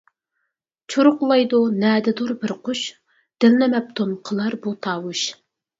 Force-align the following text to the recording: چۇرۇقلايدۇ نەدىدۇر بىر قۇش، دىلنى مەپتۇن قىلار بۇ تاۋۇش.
چۇرۇقلايدۇ 0.93 1.59
نەدىدۇر 1.85 2.33
بىر 2.45 2.57
قۇش، 2.69 2.83
دىلنى 3.45 3.73
مەپتۇن 3.79 4.21
قىلار 4.31 4.63
بۇ 4.67 4.77
تاۋۇش. 4.89 5.33